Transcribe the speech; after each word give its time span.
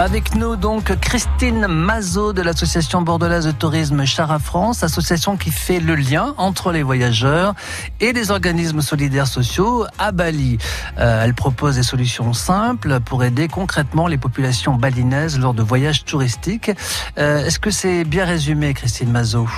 Avec 0.00 0.34
nous 0.34 0.56
donc 0.56 0.98
Christine 0.98 1.66
Mazot 1.66 2.32
de 2.32 2.40
l'association 2.40 3.02
bordelaise 3.02 3.44
de 3.44 3.50
tourisme 3.50 4.06
Chara 4.06 4.38
France, 4.38 4.82
association 4.82 5.36
qui 5.36 5.50
fait 5.50 5.78
le 5.78 5.94
lien 5.94 6.34
entre 6.38 6.72
les 6.72 6.82
voyageurs 6.82 7.52
et 8.00 8.14
les 8.14 8.30
organismes 8.30 8.80
solidaires 8.80 9.26
sociaux 9.26 9.84
à 9.98 10.10
Bali. 10.10 10.56
Euh, 10.98 11.22
elle 11.22 11.34
propose 11.34 11.74
des 11.74 11.82
solutions 11.82 12.32
simples 12.32 13.00
pour 13.00 13.24
aider 13.24 13.46
concrètement 13.46 14.06
les 14.06 14.16
populations 14.16 14.74
balinaises 14.74 15.38
lors 15.38 15.52
de 15.52 15.62
voyages 15.62 16.06
touristiques. 16.06 16.70
Euh, 17.18 17.44
Est-ce 17.44 17.58
que 17.58 17.70
c'est 17.70 18.04
bien 18.04 18.24
résumé, 18.24 18.72
Christine 18.72 19.10
Mazot? 19.10 19.48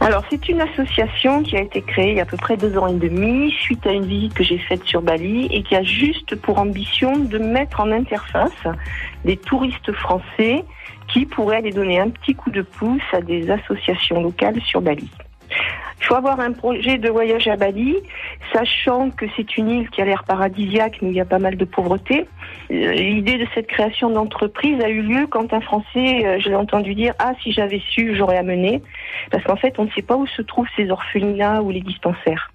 Alors, 0.00 0.24
c'est 0.30 0.48
une 0.48 0.60
association 0.60 1.42
qui 1.42 1.56
a 1.56 1.60
été 1.60 1.82
créée 1.82 2.10
il 2.10 2.16
y 2.16 2.20
a 2.20 2.22
à 2.22 2.26
peu 2.26 2.36
près 2.36 2.56
deux 2.56 2.78
ans 2.78 2.86
et 2.86 2.94
demi, 2.94 3.50
suite 3.50 3.84
à 3.84 3.92
une 3.92 4.06
visite 4.06 4.32
que 4.32 4.44
j'ai 4.44 4.58
faite 4.58 4.84
sur 4.84 5.02
Bali, 5.02 5.48
et 5.50 5.64
qui 5.64 5.74
a 5.74 5.82
juste 5.82 6.36
pour 6.36 6.60
ambition 6.60 7.16
de 7.18 7.38
mettre 7.38 7.80
en 7.80 7.90
interface 7.90 8.52
des 9.24 9.36
touristes 9.36 9.92
français 9.92 10.64
qui 11.08 11.26
pourraient 11.26 11.56
aller 11.56 11.72
donner 11.72 11.98
un 11.98 12.10
petit 12.10 12.34
coup 12.34 12.50
de 12.50 12.62
pouce 12.62 13.02
à 13.12 13.20
des 13.20 13.50
associations 13.50 14.22
locales 14.22 14.60
sur 14.62 14.80
Bali. 14.80 15.10
Il 16.00 16.04
faut 16.04 16.14
avoir 16.14 16.38
un 16.38 16.52
projet 16.52 16.96
de 16.98 17.08
voyage 17.08 17.48
à 17.48 17.56
Bali, 17.56 17.96
sachant 18.52 19.10
que 19.10 19.26
c'est 19.36 19.56
une 19.56 19.68
île 19.68 19.90
qui 19.90 20.00
a 20.00 20.04
l'air 20.04 20.24
paradisiaque, 20.24 20.98
mais 21.02 21.10
il 21.10 21.14
y 21.14 21.20
a 21.20 21.24
pas 21.24 21.38
mal 21.38 21.56
de 21.56 21.64
pauvreté. 21.64 22.26
Euh, 22.70 22.92
L'idée 22.92 23.38
de 23.38 23.46
cette 23.54 23.66
création 23.66 24.10
d'entreprise 24.10 24.82
a 24.82 24.88
eu 24.88 25.02
lieu 25.02 25.26
quand 25.26 25.52
un 25.52 25.60
Français, 25.60 26.26
euh, 26.26 26.38
je 26.40 26.48
l'ai 26.48 26.54
entendu 26.54 26.94
dire, 26.94 27.14
ah 27.18 27.32
si 27.42 27.52
j'avais 27.52 27.80
su, 27.90 28.14
j'aurais 28.16 28.38
amené, 28.38 28.82
parce 29.30 29.44
qu'en 29.44 29.56
fait 29.56 29.78
on 29.78 29.84
ne 29.84 29.90
sait 29.90 30.02
pas 30.02 30.16
où 30.16 30.26
se 30.26 30.42
trouvent 30.42 30.68
ces 30.76 30.90
orphelinats 30.90 31.62
ou 31.62 31.70
les 31.70 31.80
dispensaires. 31.80 32.52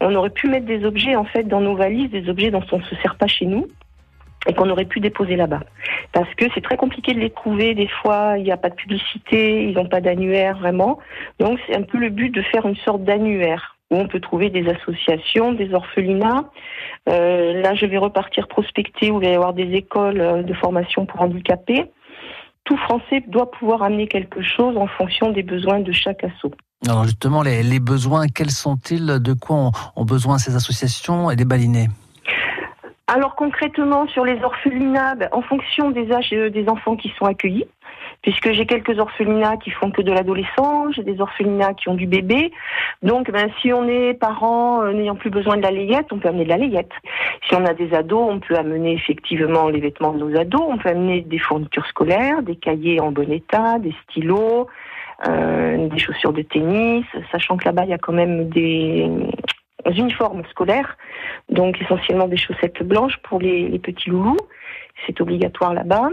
On 0.00 0.14
aurait 0.14 0.30
pu 0.30 0.48
mettre 0.48 0.66
des 0.66 0.84
objets 0.84 1.16
en 1.16 1.24
fait 1.24 1.44
dans 1.44 1.60
nos 1.60 1.74
valises, 1.74 2.10
des 2.10 2.28
objets 2.28 2.50
dont 2.50 2.64
on 2.72 2.78
ne 2.78 2.84
se 2.84 2.96
sert 2.96 3.16
pas 3.16 3.26
chez 3.26 3.46
nous 3.46 3.66
et 4.46 4.54
qu'on 4.54 4.70
aurait 4.70 4.84
pu 4.84 5.00
déposer 5.00 5.36
là-bas. 5.36 5.62
Parce 6.12 6.32
que 6.34 6.44
c'est 6.54 6.60
très 6.60 6.76
compliqué 6.76 7.14
de 7.14 7.20
les 7.20 7.30
trouver, 7.30 7.74
des 7.74 7.88
fois 7.88 8.34
il 8.38 8.44
n'y 8.44 8.52
a 8.52 8.56
pas 8.56 8.70
de 8.70 8.74
publicité, 8.74 9.64
ils 9.64 9.74
n'ont 9.74 9.88
pas 9.88 10.00
d'annuaire 10.00 10.58
vraiment. 10.58 10.98
Donc 11.40 11.58
c'est 11.66 11.76
un 11.76 11.82
peu 11.82 11.98
le 11.98 12.10
but 12.10 12.30
de 12.30 12.42
faire 12.42 12.66
une 12.66 12.76
sorte 12.76 13.04
d'annuaire 13.04 13.75
où 13.90 13.96
on 13.96 14.08
peut 14.08 14.20
trouver 14.20 14.50
des 14.50 14.68
associations, 14.68 15.52
des 15.52 15.72
orphelinats. 15.74 16.44
Euh, 17.08 17.60
là 17.60 17.74
je 17.74 17.86
vais 17.86 17.98
repartir 17.98 18.48
prospecter 18.48 19.10
où 19.10 19.20
il 19.20 19.26
va 19.26 19.32
y 19.32 19.34
avoir 19.34 19.52
des 19.52 19.72
écoles 19.74 20.20
euh, 20.20 20.42
de 20.42 20.54
formation 20.54 21.06
pour 21.06 21.20
handicapés. 21.20 21.90
Tout 22.64 22.76
Français 22.78 23.22
doit 23.28 23.50
pouvoir 23.50 23.82
amener 23.82 24.08
quelque 24.08 24.42
chose 24.42 24.76
en 24.76 24.88
fonction 24.88 25.30
des 25.30 25.44
besoins 25.44 25.80
de 25.80 25.92
chaque 25.92 26.24
assaut. 26.24 26.50
Alors 26.86 27.04
justement, 27.04 27.42
les, 27.42 27.62
les 27.62 27.80
besoins, 27.80 28.26
quels 28.26 28.50
sont-ils? 28.50 29.06
De 29.06 29.32
quoi 29.32 29.56
ont, 29.56 29.70
ont 29.94 30.04
besoin 30.04 30.38
ces 30.38 30.56
associations 30.56 31.30
et 31.30 31.36
des 31.36 31.44
balinés? 31.44 31.88
Alors 33.06 33.36
concrètement 33.36 34.08
sur 34.08 34.24
les 34.24 34.42
orphelinats, 34.42 35.14
ben, 35.14 35.28
en 35.30 35.42
fonction 35.42 35.92
des 35.92 36.10
âges 36.10 36.32
euh, 36.32 36.50
des 36.50 36.68
enfants 36.68 36.96
qui 36.96 37.12
sont 37.16 37.24
accueillis, 37.24 37.66
puisque 38.26 38.50
j'ai 38.50 38.66
quelques 38.66 38.98
orphelinats 38.98 39.56
qui 39.56 39.70
font 39.70 39.92
que 39.92 40.02
de 40.02 40.10
l'adolescent, 40.10 40.90
j'ai 40.90 41.04
des 41.04 41.20
orphelinats 41.20 41.74
qui 41.74 41.88
ont 41.88 41.94
du 41.94 42.08
bébé. 42.08 42.50
Donc 43.04 43.30
ben, 43.30 43.48
si 43.62 43.72
on 43.72 43.86
est 43.86 44.14
parents 44.14 44.82
euh, 44.82 44.92
n'ayant 44.92 45.14
plus 45.14 45.30
besoin 45.30 45.56
de 45.56 45.62
la 45.62 45.70
layette, 45.70 46.06
on 46.10 46.18
peut 46.18 46.28
amener 46.28 46.42
de 46.42 46.48
la 46.48 46.56
layette. 46.56 46.90
Si 47.48 47.54
on 47.54 47.64
a 47.64 47.72
des 47.72 47.94
ados, 47.94 48.26
on 48.28 48.40
peut 48.40 48.56
amener 48.56 48.94
effectivement 48.94 49.68
les 49.68 49.78
vêtements 49.78 50.12
de 50.12 50.18
nos 50.18 50.36
ados, 50.36 50.60
on 50.60 50.76
peut 50.76 50.88
amener 50.88 51.20
des 51.20 51.38
fournitures 51.38 51.86
scolaires, 51.86 52.42
des 52.42 52.56
cahiers 52.56 52.98
en 52.98 53.12
bon 53.12 53.30
état, 53.30 53.78
des 53.78 53.94
stylos, 54.02 54.66
euh, 55.28 55.86
des 55.86 55.98
chaussures 55.98 56.32
de 56.32 56.42
tennis, 56.42 57.04
sachant 57.30 57.56
que 57.56 57.64
là-bas 57.64 57.84
il 57.84 57.90
y 57.90 57.94
a 57.94 57.98
quand 57.98 58.12
même 58.12 58.48
des 58.48 59.08
uniformes 59.84 60.42
scolaires, 60.50 60.96
donc 61.48 61.80
essentiellement 61.80 62.26
des 62.26 62.36
chaussettes 62.36 62.82
blanches 62.82 63.18
pour 63.18 63.38
les, 63.38 63.68
les 63.68 63.78
petits 63.78 64.10
loulous, 64.10 64.36
c'est 65.06 65.20
obligatoire 65.20 65.74
là-bas, 65.74 66.08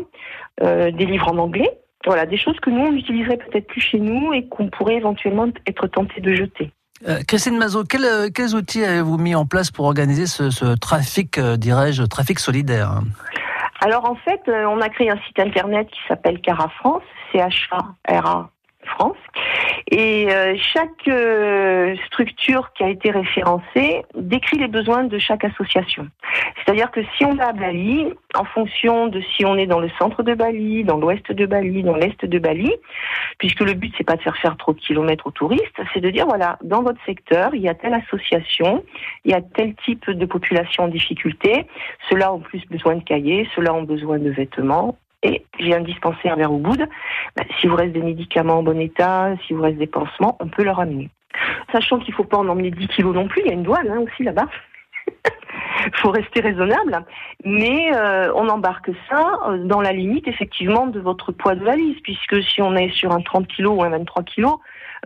euh, 0.62 0.92
des 0.92 1.08
livres 1.08 1.34
en 1.34 1.40
anglais, 1.40 1.72
voilà, 2.06 2.26
des 2.26 2.38
choses 2.38 2.60
que 2.60 2.70
nous 2.70 2.82
on 2.82 2.92
n'utiliserait 2.92 3.38
peut-être 3.38 3.68
plus 3.68 3.82
chez 3.82 4.00
nous 4.00 4.34
et 4.34 4.48
qu'on 4.48 4.68
pourrait 4.68 4.96
éventuellement 4.96 5.48
être 5.68 5.88
tenté 5.88 6.22
de 6.22 6.34
jeter. 6.34 6.72
Euh, 7.08 7.20
Christine 7.28 7.58
Mazot, 7.58 7.84
quel, 7.84 8.06
euh, 8.06 8.30
quels 8.34 8.56
outils 8.56 8.84
avez-vous 8.84 9.18
mis 9.18 9.36
en 9.36 9.46
place 9.46 9.72
pour 9.72 9.86
organiser 9.86 10.26
ce, 10.26 10.50
ce 10.50 10.76
trafic, 10.76 11.38
euh, 11.38 11.58
dirais-je, 11.58 12.04
trafic 12.04 12.40
solidaire 12.40 13.02
Alors 13.82 14.10
en 14.10 14.16
fait, 14.16 14.42
on 14.48 14.80
a 14.80 14.90
créé 14.90 15.10
un 15.10 15.18
site 15.28 15.40
internet 15.40 15.88
qui 15.90 16.00
s'appelle 16.08 16.40
Cara 16.40 16.70
France, 16.80 17.04
C-H-A-R-A 17.32 18.50
France. 18.86 19.18
Et 19.92 20.28
euh, 20.32 20.56
chaque 20.58 21.08
euh, 21.08 21.96
structure 22.08 22.72
qui 22.74 22.84
a 22.84 22.90
été 22.90 23.12
référencée 23.12 24.04
décrit 24.16 24.58
les 24.58 24.68
besoins 24.68 25.04
de 25.04 25.18
chaque 25.18 25.44
association. 25.44 26.08
C'est-à-dire 26.56 26.92
que 26.92 27.02
si 27.18 27.26
on 27.26 27.36
va 27.36 27.50
à 27.50 27.54
Bali, 27.54 28.08
en 28.36 28.46
fonction 28.46 29.08
de 29.08 29.22
si 29.36 29.46
on 29.46 29.58
est 29.58 29.66
dans 29.66 29.80
le 29.80 29.90
centre 30.00 30.24
de 30.24 30.34
Bali, 30.34 30.84
dans 30.84 30.98
l'ouest 30.98 31.32
de 31.32 31.46
Bali, 31.46 31.84
dans 31.84 31.96
l'est 31.96 32.24
de 32.26 32.40
Bali, 32.40 32.74
puisque 33.38 33.60
le 33.60 33.74
but 33.74 33.94
c'est 33.98 34.04
pas 34.04 34.16
de 34.16 34.22
faire 34.22 34.38
faire 34.38 34.56
trop 34.58 34.74
de 34.74 34.80
kilomètres 34.80 35.28
aux 35.28 35.32
touristes, 35.32 35.82
c'est 35.94 36.02
de 36.02 36.10
dire 36.10 36.26
voilà, 36.26 36.58
dans 36.64 36.82
votre 36.82 37.04
secteur, 37.06 37.54
il 37.54 37.62
y 37.62 37.70
a 37.70 37.74
telle 37.74 37.94
association, 37.94 38.84
il 39.26 39.32
y 39.32 39.34
a 39.34 39.42
tel 39.42 39.76
type 39.86 40.10
de 40.10 40.26
population 40.26 40.84
en 40.86 40.88
difficulté, 40.88 41.66
ceux-là 42.10 42.34
ont 42.34 42.40
plus 42.40 42.66
besoin 42.70 42.96
de 42.96 43.04
cahiers, 43.04 43.48
ceux-là 43.56 43.74
ont 43.74 43.84
besoin 43.84 44.18
de 44.20 44.30
vêtements, 44.30 44.98
et 45.24 45.46
j'ai 45.60 45.74
un 45.74 45.82
dispensaire 45.82 46.36
vers 46.36 46.54
Ubud. 46.54 46.88
Ben, 47.36 47.46
si 47.60 47.68
vous 47.68 47.76
reste 47.76 47.94
des 47.94 48.02
médicaments 48.02 48.60
en 48.60 48.64
bon 48.64 48.80
état, 48.80 49.32
si 49.48 49.54
vous 49.54 49.62
reste 49.62 49.78
des 49.78 49.88
pansements, 49.88 50.38
on 50.40 50.48
peut 50.48 50.64
leur 50.64 50.80
amener. 50.80 51.10
Sachant 51.72 52.00
qu'il 52.00 52.12
ne 52.12 52.16
faut 52.16 52.24
pas 52.24 52.38
en 52.38 52.48
emmener 52.48 52.72
10 52.72 52.88
kilos 52.90 53.16
non 53.16 53.28
plus, 53.28 53.42
il 53.42 53.48
y 53.48 53.50
a 53.50 53.54
une 53.54 53.64
douane 53.64 53.90
hein, 53.90 54.00
aussi 54.00 54.24
là-bas. 54.24 54.48
Il 55.08 55.92
faut 55.96 56.12
rester 56.12 56.42
raisonnable, 56.42 57.04
mais 57.44 57.92
euh, 57.94 58.32
on 58.36 58.48
embarque 58.48 58.92
ça 59.10 59.40
euh, 59.48 59.58
dans 59.66 59.82
la 59.82 59.92
limite 59.92 60.28
effectivement 60.28 60.88
de 60.88 61.00
votre 61.00 61.32
poids 61.32 61.56
de 61.56 61.64
valise, 61.64 62.00
puisque 62.04 62.42
si 62.44 62.62
on 62.62 62.76
est 62.76 62.92
sur 62.92 63.12
un 63.12 63.22
30 63.22 63.48
kg 63.48 63.68
ou 63.68 63.84
un 63.84 63.90
23 63.90 64.24
kg, 64.24 64.46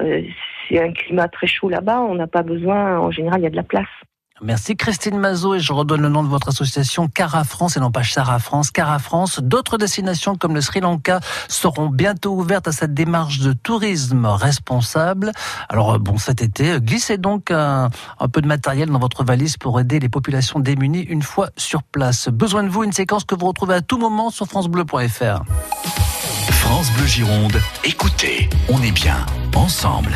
euh, 0.01 0.22
c'est 0.67 0.79
un 0.79 0.91
climat 0.91 1.27
très 1.27 1.47
chaud 1.47 1.69
là-bas, 1.69 2.01
on 2.01 2.16
n'a 2.16 2.27
pas 2.27 2.44
besoin, 2.44 3.00
en 3.00 3.09
général 3.09 3.39
il 3.39 3.44
y 3.44 3.47
a 3.47 3.51
de 3.51 3.56
la 3.56 3.63
place. 3.63 3.88
Merci 4.41 4.75
Christine 4.75 5.17
Mazot 5.17 5.55
et 5.55 5.59
je 5.59 5.73
redonne 5.73 6.01
le 6.01 6.09
nom 6.09 6.23
de 6.23 6.27
votre 6.27 6.49
association 6.49 7.07
Cara 7.07 7.43
France 7.43 7.75
et 7.75 7.79
non 7.79 7.89
pas 7.89 8.03
Chara 8.03 8.37
France. 8.37 8.69
Cara 8.69 8.99
France. 8.99 9.39
D'autres 9.41 9.77
destinations 9.77 10.35
comme 10.35 10.53
le 10.53 10.61
Sri 10.61 10.79
Lanka 10.79 11.19
seront 11.47 11.89
bientôt 11.89 12.35
ouvertes 12.35 12.67
à 12.67 12.71
cette 12.71 12.93
démarche 12.93 13.39
de 13.39 13.53
tourisme 13.53 14.27
responsable. 14.27 15.31
Alors 15.69 15.97
bon, 15.99 16.17
cet 16.19 16.41
été, 16.43 16.79
glissez 16.79 17.17
donc 17.17 17.49
un, 17.49 17.89
un 18.19 18.27
peu 18.27 18.41
de 18.41 18.47
matériel 18.47 18.89
dans 18.89 18.99
votre 18.99 19.23
valise 19.23 19.57
pour 19.57 19.79
aider 19.79 19.99
les 19.99 20.09
populations 20.09 20.59
démunies 20.59 21.01
une 21.01 21.23
fois 21.23 21.49
sur 21.57 21.81
place. 21.81 22.29
Besoin 22.29 22.63
de 22.63 22.69
vous, 22.69 22.83
une 22.83 22.93
séquence 22.93 23.23
que 23.23 23.33
vous 23.33 23.47
retrouvez 23.47 23.75
à 23.75 23.81
tout 23.81 23.97
moment 23.97 24.29
sur 24.29 24.45
francebleu.fr. 24.45 25.41
France 26.51 26.91
Bleu 26.91 27.07
Gironde, 27.07 27.59
écoutez, 27.83 28.49
on 28.69 28.81
est 28.83 28.91
bien 28.91 29.25
ensemble. 29.55 30.05